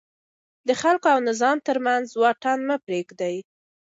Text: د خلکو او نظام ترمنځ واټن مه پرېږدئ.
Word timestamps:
د 0.67 0.69
خلکو 0.81 1.07
او 1.13 1.19
نظام 1.29 1.57
ترمنځ 1.67 2.05
واټن 2.21 2.59
مه 2.67 2.75
پرېږدئ. 2.85 3.37